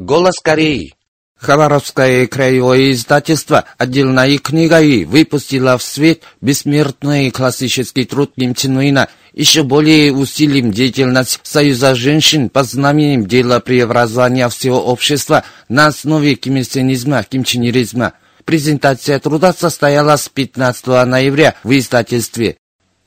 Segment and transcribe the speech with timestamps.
[0.00, 0.94] Голос Кореи.
[1.36, 9.62] Хабаровское краевое издательство отдельной книгой выпустило в свет бессмертный классический труд Ким Чен Ына, еще
[9.62, 18.14] более усилим деятельность Союза женщин по знаменем дела преобразования всего общества на основе кимильсенизма, кимченеризма.
[18.46, 22.56] Презентация труда состоялась 15 ноября в издательстве.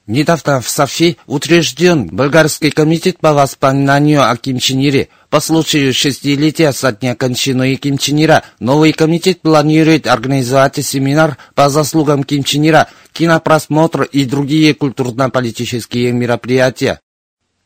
[0.06, 5.08] Недавно в Софи утвержден Болгарский комитет по воспоминанию о Ким Чен Ире.
[5.30, 11.70] По случаю шестилетия со дня кончины Ким Чен Ира, новый комитет планирует организовать семинар по
[11.70, 17.00] заслугам Ким Чен Ира, кинопросмотр и другие культурно-политические мероприятия.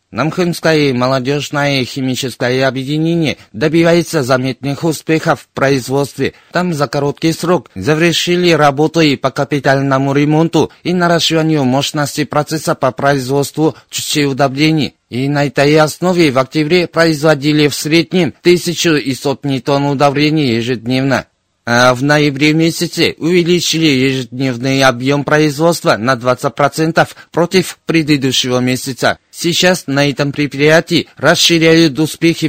[0.10, 6.34] Намхынское молодежное химическое объединение добивается заметных успехов в производстве.
[6.54, 12.92] Там за короткий срок завершили работу и по капитальному ремонту и наращиванию мощности процесса по
[12.92, 14.96] производству чучей удобрений.
[15.10, 21.28] И на этой основе в октябре производили в среднем тысячу и сотни тонн удобрений ежедневно
[21.68, 29.20] в ноябре месяце увеличили ежедневный объем производства на 20% против предыдущего месяца.
[29.32, 32.48] Сейчас на этом предприятии расширяют успехи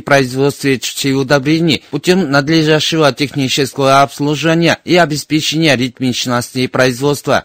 [0.78, 7.44] чучей удобрений путем надлежащего технического обслуживания и обеспечения ритмичности производства.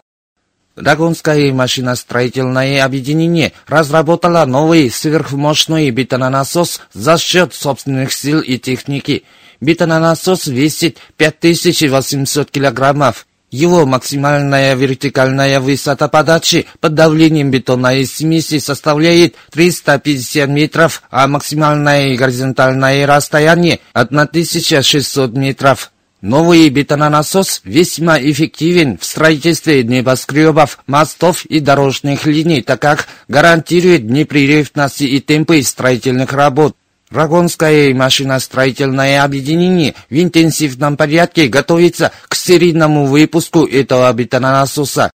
[0.76, 9.24] Рагонское машиностроительное объединение разработало новый сверхмощный бетононасос за счет собственных сил и техники–
[9.64, 13.26] Бетононасос весит 5800 килограммов.
[13.50, 23.06] Его максимальная вертикальная высота подачи под давлением бетонной смеси составляет 350 метров, а максимальное горизонтальное
[23.06, 25.92] расстояние 1600 метров.
[26.24, 35.02] Новый бетононасос весьма эффективен в строительстве небоскребов, мостов и дорожных линий, так как гарантирует непрерывность
[35.02, 36.76] и темпы строительных работ.
[37.10, 45.10] Рагонское машиностроительное объединение в интенсивном порядке готовится к серийному выпуску этого бетононасоса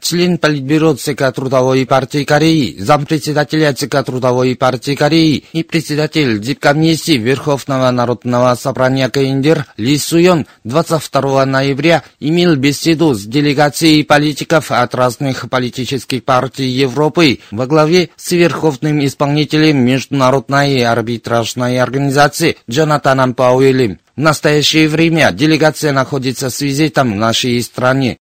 [0.00, 7.90] член Политбюро ЦК Трудовой партии Кореи, зампредседателя ЦК Трудовой партии Кореи и председатель Дипкомиссии Верховного
[7.90, 16.24] Народного Собрания КНДР Ли Суйон 22 ноября имел беседу с делегацией политиков от разных политических
[16.24, 23.98] партий Европы во главе с Верховным исполнителем Международной арбитражной организации Джонатаном Пауэлем.
[24.16, 28.18] В настоящее время делегация находится с визитом в нашей стране.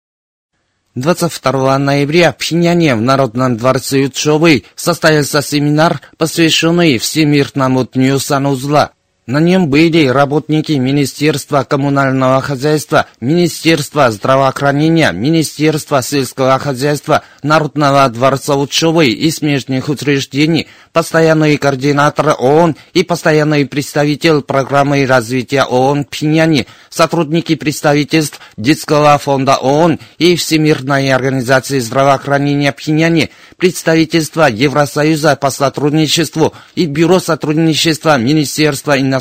[0.94, 8.92] 22 ноября в Пхеньяне в Народном дворце учебы состоялся семинар, посвященный Всемирному дню санузла.
[9.26, 19.06] На нем были работники Министерства коммунального хозяйства, Министерства здравоохранения, Министерства сельского хозяйства, Народного дворца учебы
[19.06, 28.40] и смежных учреждений, постоянный координатор ООН и постоянный представитель программы развития ООН Пхеньяне, сотрудники представительств
[28.58, 38.18] Детского фонда ООН и Всемирной организации здравоохранения Пхеньяне, представительства Евросоюза по сотрудничеству и Бюро сотрудничества
[38.18, 39.13] Министерства иностранных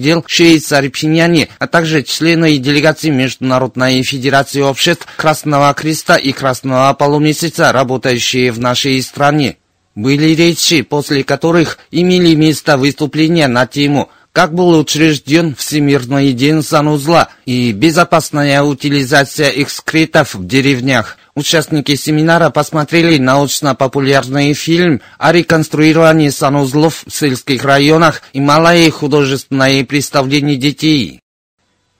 [0.00, 7.72] дел Швейцарии Пхеньяне, а также члены делегации Международной Федерации обществ Красного Креста и Красного Полумесяца,
[7.72, 9.56] работающие в нашей стране.
[9.94, 17.28] Были речи, после которых имели место выступления на тему как был учрежден Всемирный день санузла
[17.44, 21.16] и безопасная утилизация экскретов в деревнях.
[21.34, 30.56] Участники семинара посмотрели научно-популярный фильм о реконструировании санузлов в сельских районах и малое художественное представление
[30.56, 31.20] детей.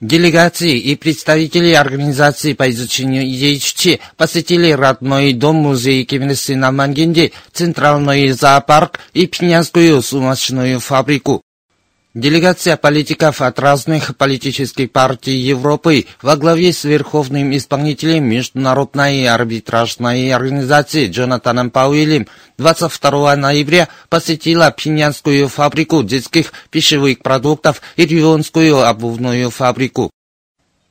[0.01, 6.73] Делегации и представители организации по изучению ЕЧ посетили родной дом музея Ким Ир Сына
[7.53, 11.43] центральный зоопарк и пнянскую сумочную фабрику.
[12.19, 21.07] Делегация политиков от разных политических партий Европы во главе с верховным исполнителем Международной арбитражной организации
[21.07, 22.27] Джонатаном Пауэлем
[22.59, 30.11] 22 ноября посетила Пинянскую фабрику детских пищевых продуктов и Рионскую обувную фабрику.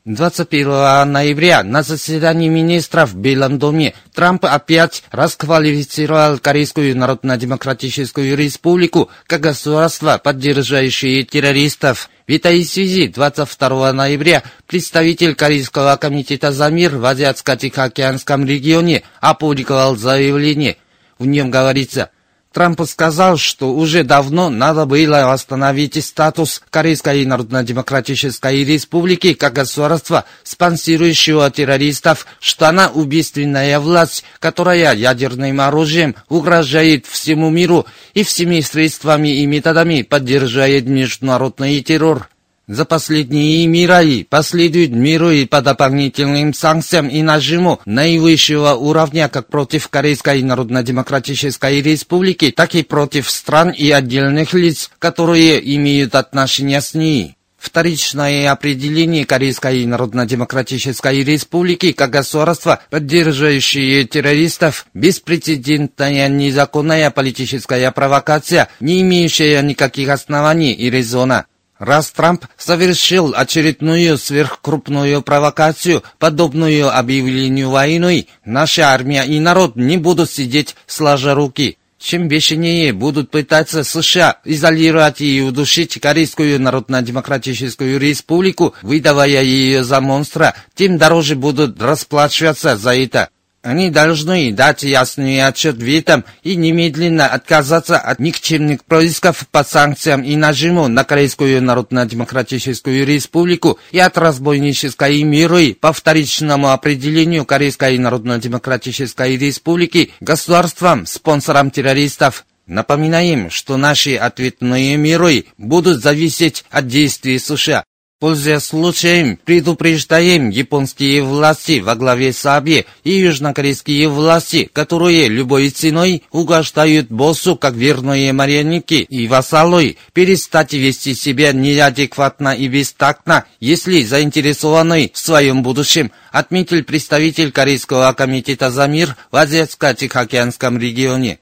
[0.08, 9.42] 21 ноября на заседании министров в Белом доме Трамп опять расквалифицировал Корейскую Народно-Демократическую Республику как
[9.42, 12.10] государство, поддерживающее террористов.
[12.26, 20.78] В этой связи 22 ноября представитель Корейского комитета за мир в Азиатско-Тихоокеанском регионе опубликовал заявление.
[21.20, 22.12] В нем говорится–
[22.54, 31.52] Трамп сказал, что уже давно надо было восстановить статус Корейской Народно-Демократической Республики как государства, спонсирующего
[31.52, 39.46] террористов, что она убийственная власть, которая ядерным оружием угрожает всему миру и всеми средствами и
[39.46, 42.30] методами поддерживает международный террор.
[42.68, 49.88] За последние мира последуют миру и по дополнительным санкциям и нажиму наивысшего уровня как против
[49.88, 57.38] Корейской Народно-Демократической Республики, так и против стран и отдельных лиц, которые имеют отношение с ней.
[57.58, 69.62] Вторичное определение Корейской Народно-Демократической Республики как государства, поддерживающее террористов, беспрецедентная незаконная политическая провокация, не имеющая
[69.62, 71.46] никаких оснований и резона.
[71.80, 80.32] Раз Трамп совершил очередную сверхкрупную провокацию, подобную объявлению войны, наша армия и народ не будут
[80.32, 81.78] сидеть сложа руки.
[82.00, 90.56] Чем бешенее будут пытаться США изолировать и удушить Корейскую Народно-Демократическую Республику, выдавая ее за монстра,
[90.76, 93.30] тем дороже будут расплачиваться за это.
[93.64, 100.22] Они должны дать ясный отчет в этом и немедленно отказаться от никчемных происков по санкциям
[100.22, 109.38] и нажиму на Корейскую Народно-Демократическую Республику и от разбойнической миры по вторичному определению Корейской Народно-Демократической
[109.38, 112.46] Республики государством, спонсором террористов.
[112.68, 117.84] Напоминаем, что наши ответные миры будут зависеть от действий США.
[118.20, 126.24] Пользуясь случаем, предупреждаем японские власти во главе с Абе и южнокорейские власти, которые любой ценой
[126.32, 135.12] угождают боссу как верные марионетки и вассалы, перестать вести себя неадекватно и бестактно, если заинтересованы
[135.14, 141.38] в своем будущем, отметил представитель Корейского комитета за мир в Азиатско-Тихоокеанском регионе.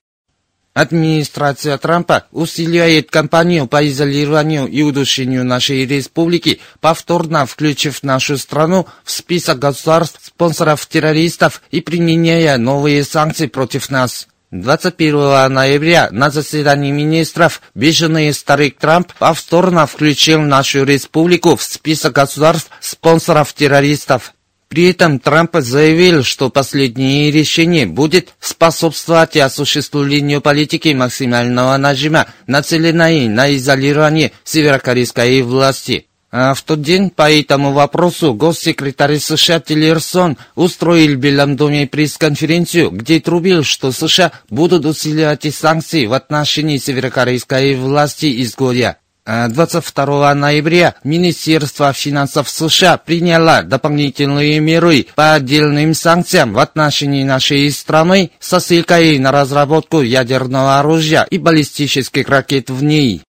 [0.76, 9.12] Администрация Трампа усиливает кампанию по изолированию и удушению нашей республики, повторно включив нашу страну в
[9.12, 14.28] список государств, спонсоров террористов и применяя новые санкции против нас.
[14.52, 22.70] 21 ноября на заседании министров беженный старик Трамп повторно включил нашу республику в список государств,
[22.82, 24.35] спонсоров террористов.
[24.76, 33.56] При этом Трамп заявил, что последнее решение будет способствовать осуществлению политики максимального нажима, нацеленной на
[33.56, 36.08] изолирование северокорейской власти.
[36.30, 42.92] А в тот день по этому вопросу госсекретарь США Тиллерсон устроил в Белом доме пресс-конференцию,
[42.92, 48.98] где трубил, что США будут усиливать санкции в отношении северокорейской власти изгоя.
[49.26, 57.72] 22 а ноября Министерство финансов США приняло дополнительные меры по отдельным санкциям в отношении нашей
[57.72, 63.24] страны со ссылкой на разработку ядерного оружия и баллистических ракет в ней.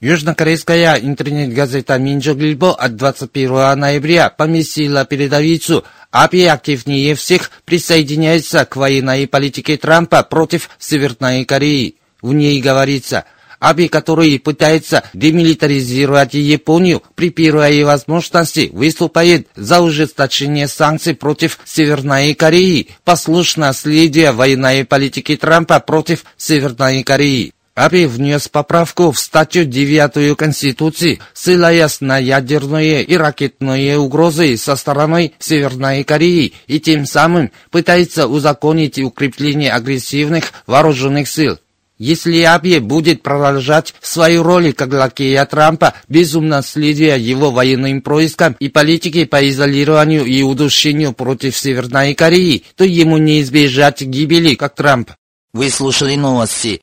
[0.00, 9.78] Южнокорейская интернет-газета Минджоглибо от 21 ноября поместила передовицу «АПИ активнее всех присоединяется к военной политике
[9.78, 11.96] Трампа против Северной Кореи».
[12.20, 13.24] В ней говорится–
[13.66, 22.90] Аби, который пытается демилитаризировать Японию при первой возможности, выступает за ужесточение санкций против Северной Кореи,
[23.02, 27.54] послушно следуя военной политике Трампа против Северной Кореи.
[27.74, 35.32] Аби внес поправку в статью 9 Конституции, ссылаясь на ядерные и ракетные угрозы со стороны
[35.40, 41.58] Северной Кореи и тем самым пытается узаконить укрепление агрессивных вооруженных сил.
[41.98, 48.68] Если Абье будет продолжать свою роль как лакея Трампа, безумно следуя его военным проискам и
[48.68, 55.10] политике по изолированию и удушению против Северной Кореи, то ему не избежать гибели, как Трамп.
[55.54, 56.82] Вы слушали новости.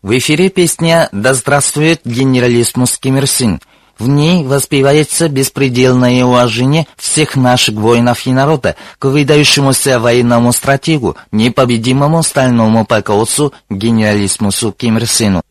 [0.00, 3.60] В эфире песня «Да здравствует генералиссимус Ким Ир Син»,
[3.98, 12.22] в ней воспевается беспредельное уважение всех наших воинов и народа к выдающемуся военному стратегу, непобедимому
[12.22, 15.42] стальному полководцу генералиссимусу Ким Ир Сену.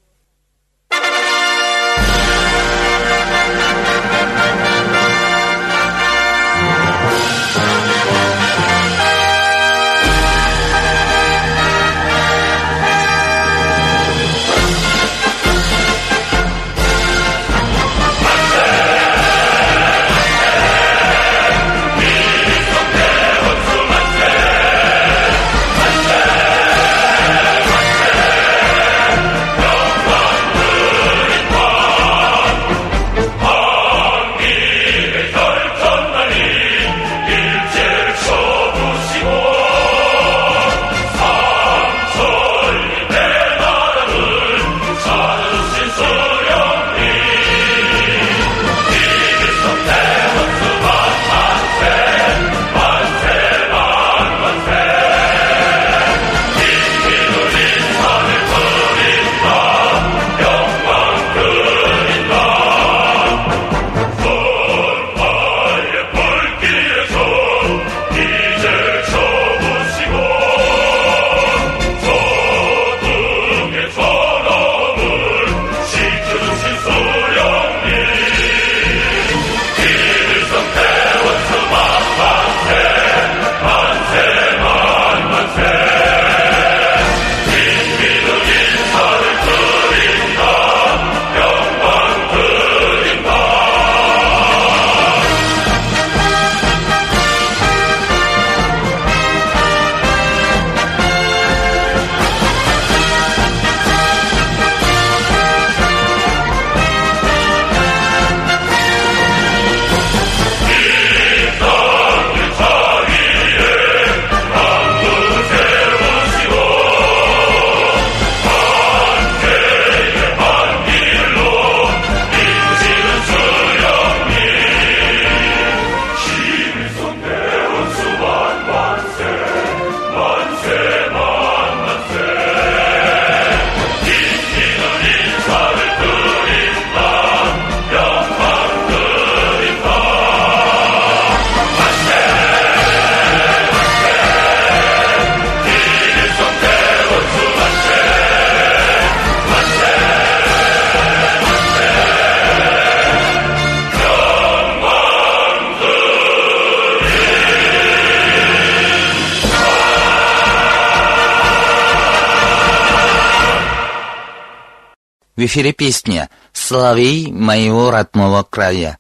[165.46, 168.98] В эфире песня «Славей моего родного края».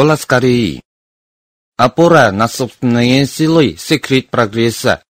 [0.00, 0.82] Голос Кореи.
[1.76, 5.04] Опора на собственные силы– секрет прогресса.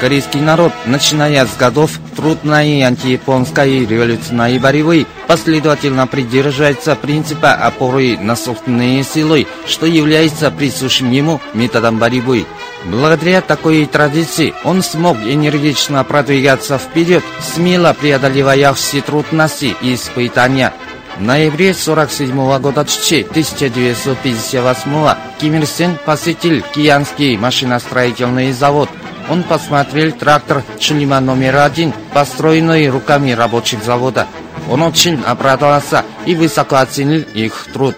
[0.00, 9.04] Корейский народ, начиная с годов трудной антияпонской революционной борьбы, последовательно придерживается принципа опоры на собственные
[9.04, 12.46] силы, что является присущим ему методом борьбы.
[12.86, 20.72] Благодаря такой традиции он смог энергично продвигаться вперед, смело преодолевая все трудности и испытания.
[21.18, 28.88] В ноябре 47 года 1958 Ким Ир Сен посетил Киянский машиностроительный завод,
[29.30, 34.26] он посмотрел трактор Чулима номер один, построенный руками рабочих завода.
[34.68, 37.94] Он очень обрадовался и высоко оценил их труд.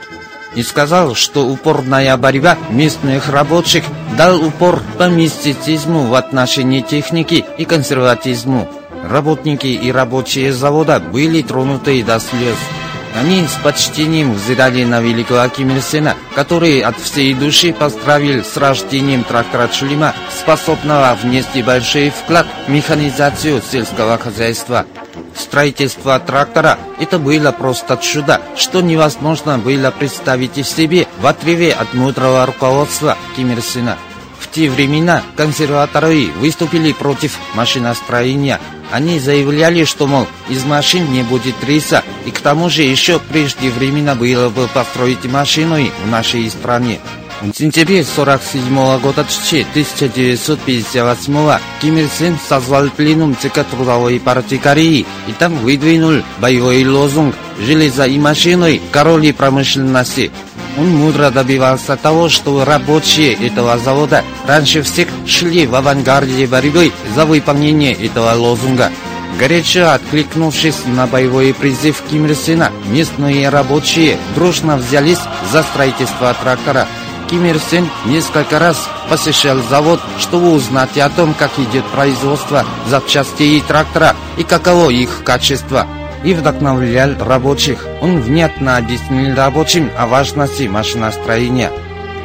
[0.55, 3.85] И сказал, что упорная борьба местных рабочих
[4.19, 8.69] дал упор по мистицизму в отношении техники и консерватизму.
[9.03, 12.57] Работники и рабочие завода были тронуты до слез.
[13.15, 18.57] Они с почтением взирали на великого Ким Ир Сена, который от всей души поздравил с
[18.57, 24.87] рождением трактора Чулима, способного внести большой вклад в механизацию сельского хозяйства.
[25.37, 32.47] Строительство трактора– это было просто чудо, что невозможно было представить себе в отрыве от мудрого
[32.47, 33.99] руководства Ким Ир Сена.
[34.39, 38.59] В те времена консерваторы выступили против машиностроения.
[38.93, 43.71] Они заявляли, что, мол, из машин не будет риса, и к тому же еще прежде
[43.71, 47.01] временно было бы построить машину в нашей стране.
[47.41, 48.69] В сентябре 47
[49.01, 56.85] года 1958 Ким Ир Сен созвал пленум ЦК Трудовой партии Кореи и там выдвинул боевой
[56.85, 60.31] лозунг «Железо и машины– короли промышленности».
[60.79, 67.27] Он мудро добивался того, что рабочие этого завода раньше всех шли в авангарде борьбы за
[67.27, 68.91] выполнение этого лозунга.
[69.39, 75.19] Горячо откликнувшись на боевой призыв Ким Ир Сена, местные рабочие дружно взялись
[75.51, 76.87] за строительство трактора.
[77.29, 83.61] Ким Ир Сен несколько раз посещал завод, чтобы узнать о том, как идет производство запчастей
[83.63, 85.87] трактора и каково их качество
[86.25, 87.87] и вдохновлял рабочих.
[88.01, 91.71] Он внятно объяснил рабочим о важности машиностроения.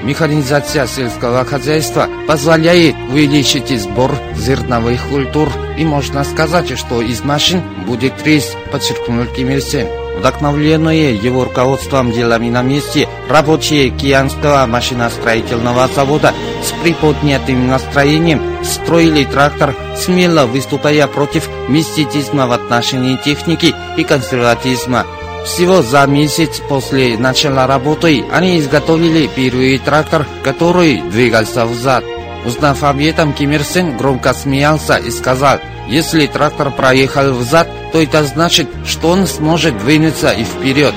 [0.04, 8.14] Механизация сельского хозяйства позволяет увеличить сбор зерновых культур, и можно сказать, что из машин будет
[8.26, 9.88] рис, подчеркнул Ким Ир Сен.
[10.18, 16.34] Вдохновленные его руководством делами на месте, рабочие Киянского машиностроительного завода
[16.64, 25.06] с приподнятым настроением строили трактор, смело выступая против мистицизма в отношении техники и консерватизма.
[25.48, 32.04] Всего за месяц после начала работы они изготовили первый трактор, который двигался взад.
[32.46, 38.02] Узнав об этом, Ким Ир Сен громко смеялся и сказал, если трактор проехал взад, то
[38.02, 40.94] это значит, что он сможет двинуться и вперед.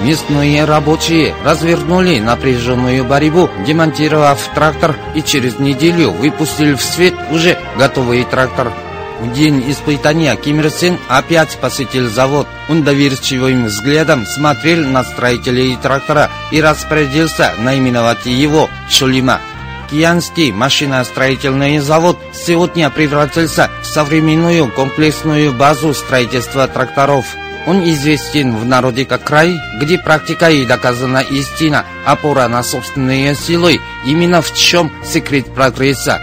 [0.00, 8.24] Местные рабочие развернули напряженную борьбу, демонтировав трактор и через неделю выпустили в свет уже готовый
[8.24, 8.72] трактор.
[9.22, 12.48] В день испытания Ким Ир Сен опять посетил завод.
[12.68, 19.40] Он доверчивым взглядом смотрел на строителей трактора и распорядился наименовать его Шулима.
[19.88, 27.24] Киянский машиностроительный завод сегодня превратился в современную комплексную базу строительства тракторов.
[27.68, 33.78] Он известен в народе как край, где практика и доказана истина, опора на собственные силы,
[34.04, 36.20] именно в чем секрет прогресса.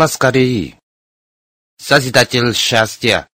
[0.00, 0.76] Голос Кореи.
[1.76, 3.28] Созидатель счастья.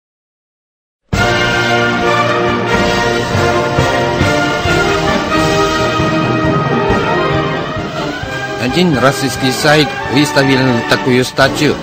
[8.60, 10.58] Один российский сайт выставил
[10.90, 11.76] такую статью.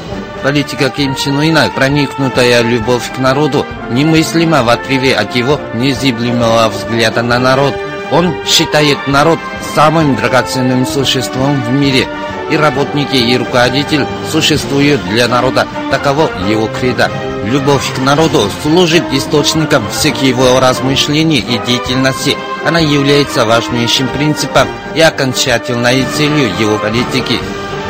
[0.43, 7.21] Политика Ким Чен Ына, проникнутая любовь к народу, немыслима в отрыве от его незыблемого взгляда
[7.21, 7.73] на народ.
[8.11, 9.39] Он считает народ
[9.75, 12.05] самым драгоценным существом в мире,
[12.49, 15.67] и работники, и руководитель существуют для народа.
[15.91, 17.09] Таково его кредо.
[17.45, 22.37] Любовь к народу служит источником всех его размышлений и деятельности.
[22.65, 27.39] Она является важнейшим принципом и окончательной целью его политики.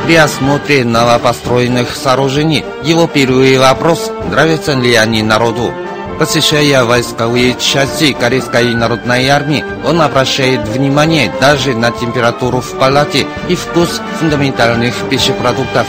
[0.06, 5.72] При осмотре новопостроенных сооружений его первый вопрос– нравятся ли они народу.
[6.19, 13.56] Посещая войсковые части Корейской народной армии, он обращает внимание даже на температуру в палате и
[13.56, 15.88] вкус фундаментальных пищепродуктов.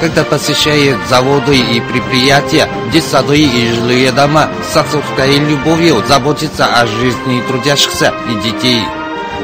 [0.00, 7.42] Когда посещает заводы и предприятия, детсады и жилые дома, с отцовской любовью заботится о жизни
[7.46, 8.82] трудящихся и детей.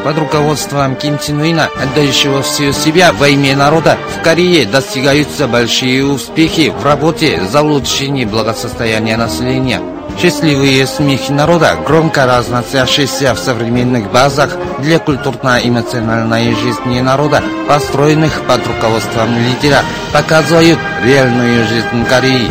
[0.02, 6.04] Под руководством Ким Чен Ына, отдающего все себя во имя народа, в Корее достигаются большие
[6.04, 9.80] успехи в работе за улучшение благосостояния населения.
[10.18, 19.36] Счастливые смехи народа, громко разносящиеся в современных базах для культурно-эмоциональной жизни народа, построенных под руководством
[19.38, 19.82] лидера,
[20.14, 22.50] показывают реальную жизнь Кореи.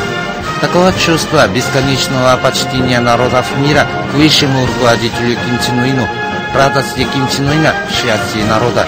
[0.61, 6.07] Такого чувства бесконечного почтения народов мира к высшему руководителю Ким Чен Ыну,
[6.53, 8.85] радости Ким Чен Ына, счастье народа.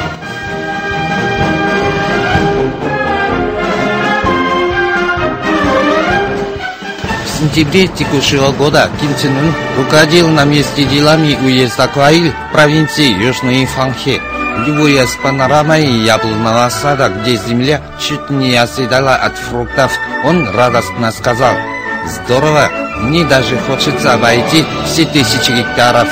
[7.38, 14.22] Сентябре текущего года Ким Чен Ын руководил на месте делами уезда Кваиль провинции Южной Фанхе.
[14.66, 19.92] Любуясь панорамой яблонного сада, где земля чуть не оседала от фруктов,
[20.26, 21.54] он радостно сказал
[22.08, 22.70] «Здорово,
[23.02, 26.08] мне даже хочется обойти все тысячи гектаров.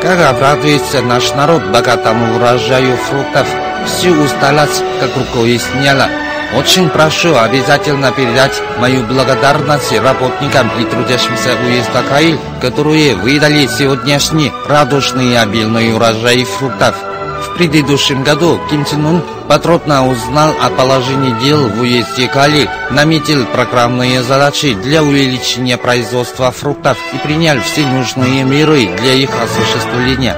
[0.00, 3.46] Как обрадуется наш народ богатому урожаю фруктов,
[3.86, 6.08] всю усталость как рукой сняла».
[6.54, 15.32] Очень прошу обязательно передать мою благодарность работникам и трудящимся уезда Каиль, которые выдали сегодняшний радушный
[15.32, 16.94] и обильный урожай фруктов.
[17.42, 23.46] В предыдущем году Ким Чен Ун подробно узнал о положении дел в уезде Кали, наметил
[23.46, 30.36] программные задачи для увеличения производства фруктов и принял все нужные меры для их осуществления.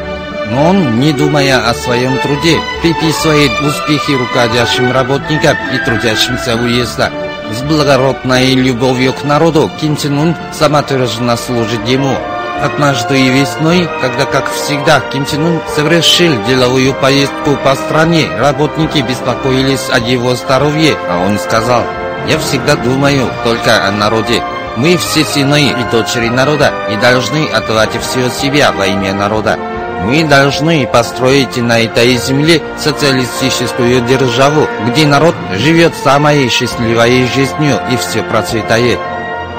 [0.50, 7.10] Но он, не думая о своем труде, приписывает успехи руководящим работникам и трудящимся уезда.
[7.50, 12.16] С благородной любовью к народу Ким Чен Ун самоотверженно служит ему.
[12.62, 18.98] Однажды и весной, когда, как всегда, Ким Чен Ун совершил деловую поездку по стране, работники
[18.98, 21.82] беспокоились о его здоровье, а он сказал,
[22.28, 24.42] «Я всегда думаю только о народе.
[24.76, 29.58] Мы все сыны и дочери народа и должны отдавать все себя во имя народа.
[30.04, 37.96] Мы должны построить на этой земле социалистическую державу, где народ живет самой счастливой жизнью и
[37.96, 38.98] все процветает.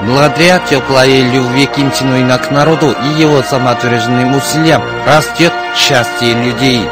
[0.02, 6.82] Благодаря теплой любви Ким Чен Ына к народу и его самоотверженным усилиям растет счастье людей.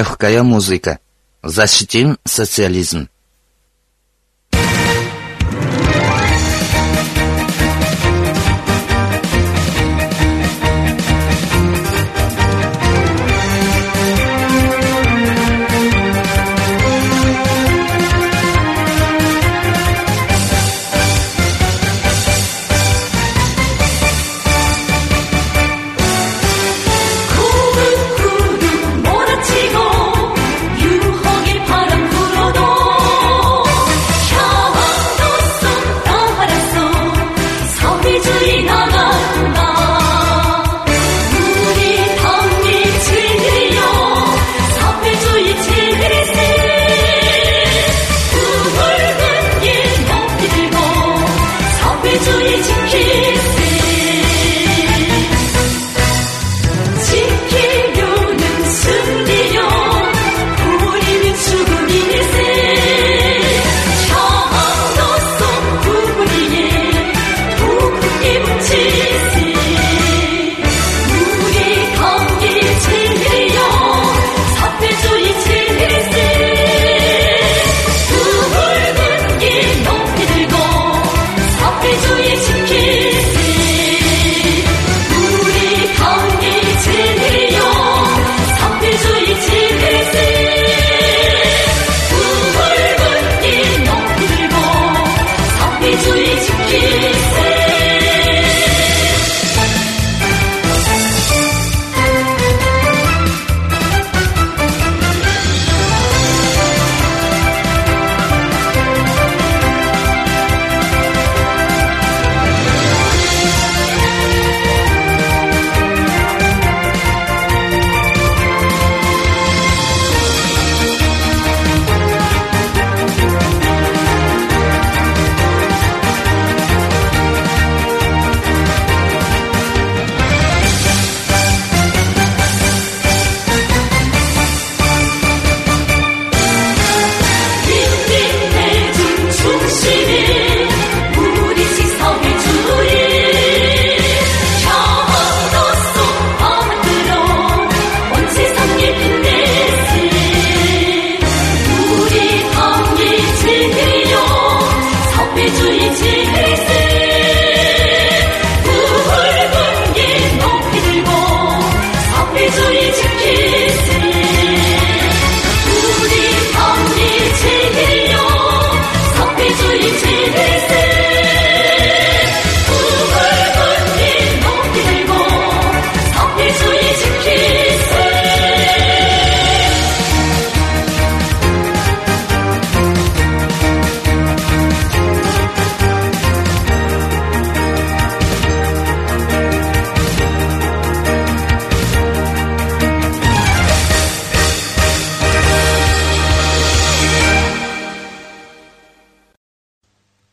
[0.00, 0.98] Легкая музыка.
[1.42, 3.10] Защитим социализм.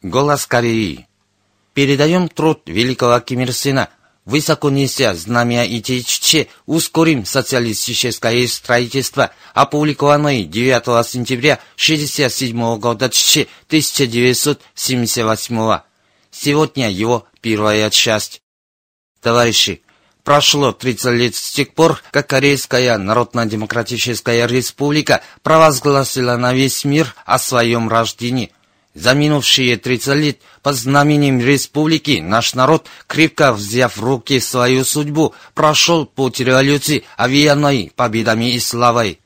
[0.10, 1.08] Голос Кореи.
[1.74, 3.90] Передаем труд великого Ким Ир Сена,
[4.26, 15.82] высоко неся знамя и течче, ускорим социалистическое строительство, опубликованное 9 сентября 1967 года 1978.
[16.32, 18.42] Сегодня его первая часть.
[19.22, 19.82] Товарищи,
[20.24, 27.40] Прошло 30 лет с тех пор, как Корейская Народно-Демократическая Республика провозгласила на весь мир о
[27.40, 28.52] своем рождении.
[28.98, 35.36] За минувшие 30 лет под знаменем республики наш народ, крепко взяв в руки свою судьбу,
[35.54, 39.20] прошел путь революции, овеянной победами и славой.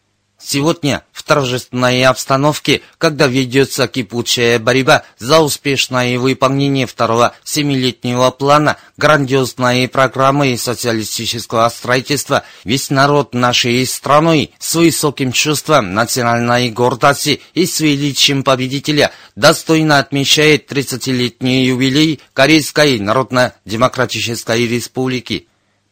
[0.44, 9.88] Сегодня, в торжественной обстановке, когда ведется кипучая борьба за успешное выполнение второго семилетнего плана грандиозной
[9.88, 18.44] программы социалистического строительства, весь народ нашей страны с высоким чувством национальной гордости и с величием
[18.44, 25.48] победителя достойно отмечает 30-летний юбилей Корейской Народно-Демократической Республики.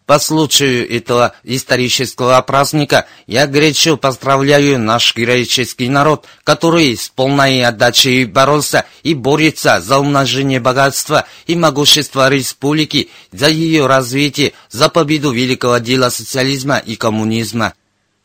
[0.09, 8.25] По случаю этого исторического праздника я горячо поздравляю наш героический народ, который с полной отдачей
[8.25, 15.77] боролся и борется за умножение богатства и могущества республики, за ее развитие, за победу великого
[15.77, 17.75] дела социализма и коммунизма.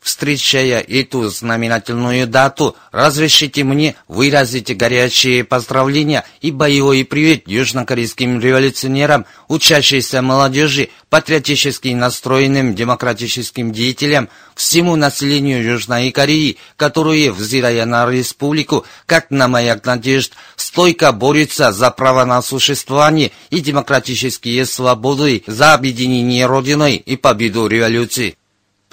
[0.05, 10.21] Встречая эту знаменательную дату, разрешите мне выразить горячие поздравления и боевой привет южнокорейским революционерам, учащейся
[10.21, 19.47] молодежи, патриотически настроенным демократическим деятелям, всему населению Южной Кореи, которые, взирая на республику, как на
[19.47, 27.15] маяк надежд, стойко борются за право на существование и демократические свободы, за объединение Родиной и
[27.15, 28.37] победу революции.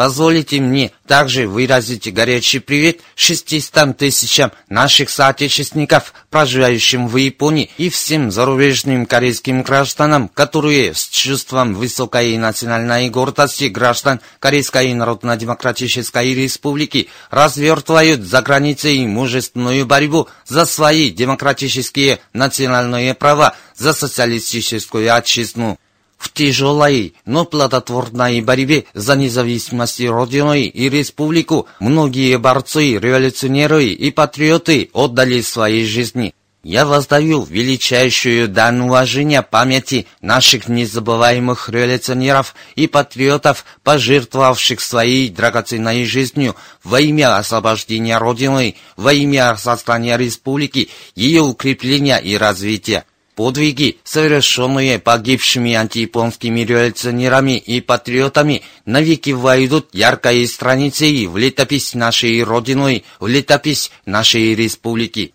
[0.02, 8.32] Позволите мне также выразить горячий привет 600 тысячам наших соотечественников, проживающим в Японии, и всем
[8.32, 18.42] зарубежным корейским гражданам, которые с чувством высокой национальной гордости граждан Корейской Народно-Демократической Республики развертывают за
[18.42, 25.78] границей мужественную борьбу за свои демократические национальные права, за социалистическую отчизну
[26.22, 34.88] в тяжелой, но плодотворной борьбе за независимость Родины и Республику многие борцы, революционеры и патриоты
[34.92, 36.32] отдали свои жизни.
[36.62, 46.54] Я воздаю величайшую дан уважения памяти наших незабываемых революционеров и патриотов, пожертвовавших своей драгоценной жизнью
[46.84, 53.06] во имя освобождения Родины, во имя создания республики, ее укрепления и развития.
[53.34, 63.04] Подвиги, совершенные погибшими антияпонскими революционерами и патриотами, навеки войдут яркой страницей в летопись нашей Родины,
[63.20, 65.32] в летопись нашей республики.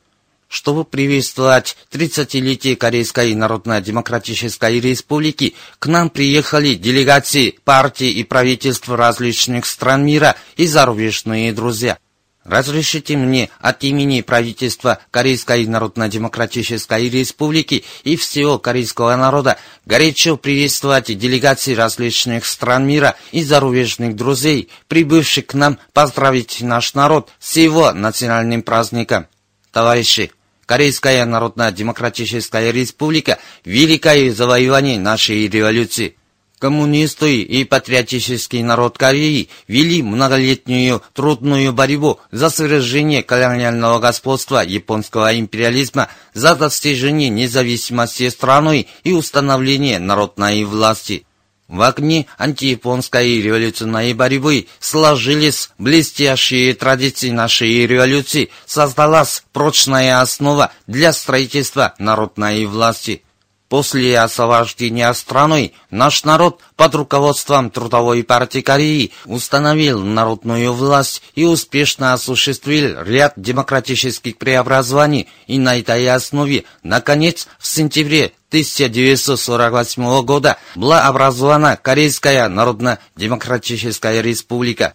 [0.48, 10.06] Чтобы приветствовать 30-летие Корейской Народно-Демократической Республики, к нам приехали делегации партий и правительств различных стран
[10.06, 11.98] мира и зарубежные друзья–
[12.48, 21.76] Разрешите мне от имени правительства Корейской Народно-Демократической Республики и всего корейского народа горячо приветствовать делегации
[21.76, 28.62] различных стран мира и зарубежных друзей, прибывших к нам поздравить наш народ с его национальным
[28.62, 29.28] праздником.
[29.74, 30.32] Товарищи,
[30.66, 36.18] Корейская Народно-Демократическая Республика– великое завоевание нашей революции.
[36.60, 46.10] Коммунисты и патриотический народ Кореи вели многолетнюю трудную борьбу за свержение колониального господства японского империализма,
[46.34, 51.28] за достижение независимости страны и установление народной власти.
[51.68, 61.94] В огне антияпонской революционной борьбы сложились блестящие традиции нашей революции, создалась прочная основа для строительства
[62.00, 63.22] народной власти–
[63.70, 72.14] После освобождения страны наш народ под руководством Трудовой партии Кореи установил народную власть и успешно
[72.14, 81.76] осуществил ряд демократических преобразований и на этой основе, наконец, в сентябре 1948 года была образована
[81.76, 84.94] Корейская Народно-Демократическая Республика.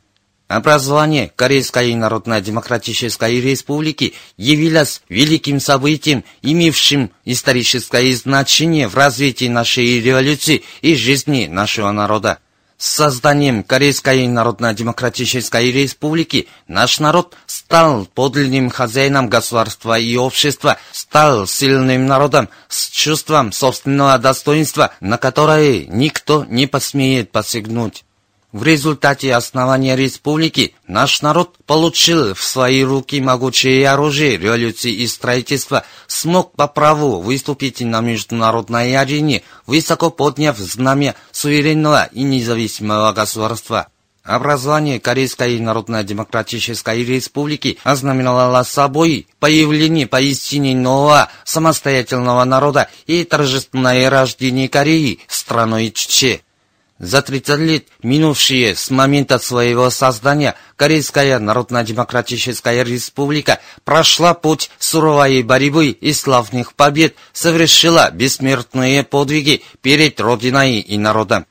[0.49, 10.95] Образование Корейской Народно-Демократической Республики явилось великим событием, имевшим историческое значение в развитии нашей революции и
[10.95, 12.39] жизни нашего народа.
[12.83, 22.07] С созданием Корейской Народно-Демократической Республики наш народ стал подлинным хозяином государства и общества, стал сильным
[22.07, 28.05] народом с чувством собственного достоинства, на которое никто не посмеет посягнуть.
[28.53, 35.85] В результате основания республики наш народ получил в свои руки могучее оружие революции и строительства,
[36.07, 43.87] смог по праву выступить на международной арене, высоко подняв знамя суверенного и независимого государства.
[44.23, 55.21] Образование Корейской Народно-Демократической Республики ознаменовало собой появление поистине нового самостоятельного народа и торжественное рождение Кореи
[55.27, 56.43] страной Чче.
[57.03, 65.89] За 30 лет, минувшие с момента своего создания, Корейская Народно-Демократическая Республика прошла путь суровой борьбы
[65.89, 71.45] и славных побед, совершила бессмертные подвиги перед Родиной и народом.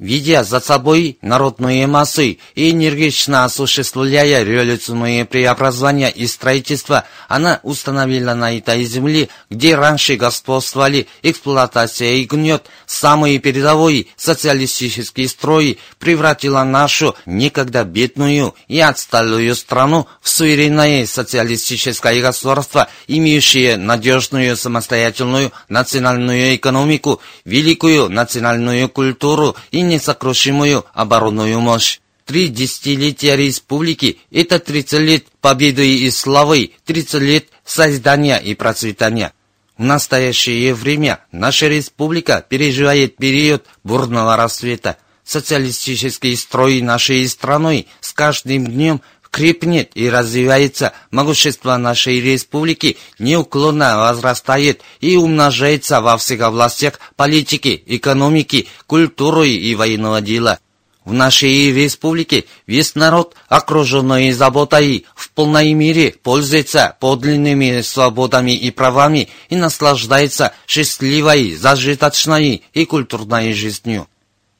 [0.00, 8.58] Видя за собой народные массы и энергично осуществляя революционные преобразования и строительство, она установила на
[8.58, 17.84] этой земле, где раньше господствовали эксплуатация и гнет, самые передовые социалистические строи, превратила нашу некогда
[17.84, 28.88] бедную и отсталую страну в суверенное социалистическое государство, имеющее надежную самостоятельную национальную экономику, великую национальную
[28.88, 32.00] культуру и несокрушимую оборонную мощь.
[32.24, 39.32] Три десятилетия республики– это 30 лет победы и славы, 30 лет создания и процветания.
[39.76, 44.96] В настоящее время наша республика переживает период бурного рассвета.
[45.24, 49.00] социалистический строй нашей страны с каждым днем
[49.34, 58.68] крепнет и развивается, могущество нашей республики неуклонно возрастает и умножается во всех областях политики, экономики,
[58.86, 60.60] культуры и военного дела.
[61.04, 69.28] В нашей республике весь народ, окруженный заботой, в полной мере пользуется подлинными свободами и правами
[69.48, 74.06] и наслаждается счастливой, зажиточной и культурной жизнью.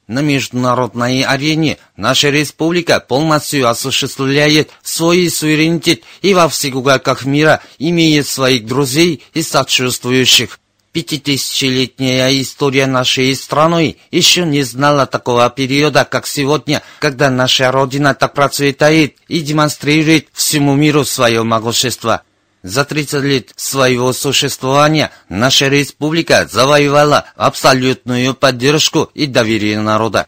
[0.07, 8.27] На международной арене наша республика полностью осуществляет свой суверенитет и во всех уголках мира имеет
[8.27, 10.59] своих друзей и сочувствующих.
[10.91, 18.33] Пятитысячелетняя история нашей страны еще не знала такого периода, как сегодня, когда наша Родина так
[18.33, 22.21] процветает и демонстрирует всему миру свое могущество.
[22.65, 30.25] За 30 лет своего существования наша республика завоевала абсолютную поддержку и доверие народа.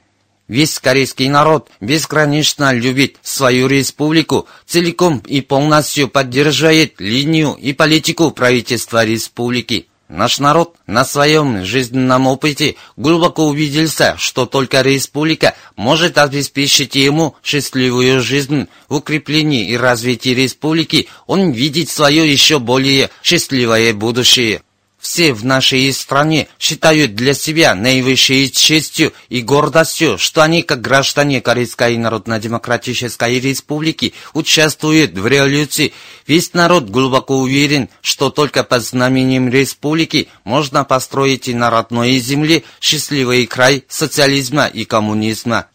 [0.47, 9.03] Весь корейский народ безгранично любит свою республику, целиком и полностью поддерживает линию и политику правительства
[9.03, 9.87] республики.
[10.09, 18.21] Наш народ на своем жизненном опыте глубоко убедился, что только республика может обеспечить ему счастливую
[18.21, 18.67] жизнь.
[18.87, 24.61] В укреплении и развитии республики он видит свое еще более счастливое будущее.
[25.07, 31.39] Все в нашей стране считают для себя наивысшей честью и гордостью, что они, как граждане
[31.39, 35.93] Корейской Народно-Демократической Республики, участвуют в революции.
[36.27, 42.63] Весь народ глубоко уверен, что только под знаменем республики можно построить и на родной земле
[42.81, 45.67] счастливый край социализма и коммунизма.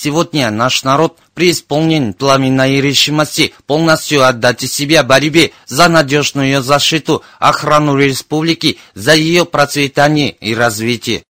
[0.00, 8.78] Сегодня наш народ преисполнен пламенной решимости полностью отдать себя борьбе за надежную защиту, охрану республики,
[8.94, 11.24] за ее процветание и развитие.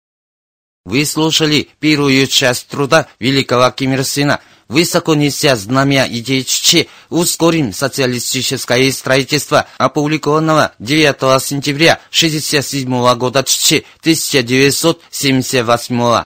[0.84, 4.40] Вы слушали первую часть труда великого Ким Ир Сына.
[4.68, 16.26] Высоко неся знамя идеи ЧЧ, ускорим социалистическое строительство, опубликованного 9 сентября 1967 года ЧЧ 1978